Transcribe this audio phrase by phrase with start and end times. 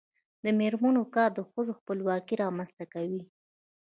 [0.43, 3.23] د میرمنو کار د ښځو خپلواکي رامنځته کوي.